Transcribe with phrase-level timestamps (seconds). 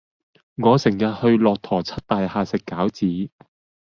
[0.55, 3.29] 我成日去駱駝漆大廈食餃子